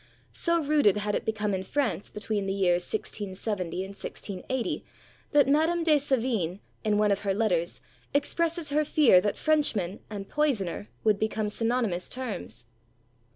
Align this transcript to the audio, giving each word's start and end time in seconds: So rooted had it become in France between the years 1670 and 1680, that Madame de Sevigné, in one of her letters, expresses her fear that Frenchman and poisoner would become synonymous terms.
So 0.31 0.63
rooted 0.63 0.97
had 0.97 1.13
it 1.13 1.25
become 1.25 1.53
in 1.53 1.61
France 1.63 2.09
between 2.09 2.47
the 2.47 2.53
years 2.53 2.91
1670 2.91 3.83
and 3.83 3.89
1680, 3.93 4.83
that 5.29 5.47
Madame 5.47 5.83
de 5.83 5.97
Sevigné, 5.97 6.57
in 6.83 6.97
one 6.97 7.11
of 7.11 7.19
her 7.19 7.35
letters, 7.35 7.81
expresses 8.11 8.71
her 8.71 8.83
fear 8.83 9.21
that 9.21 9.37
Frenchman 9.37 9.99
and 10.09 10.27
poisoner 10.27 10.89
would 11.03 11.19
become 11.19 11.49
synonymous 11.49 12.09
terms. 12.09 12.65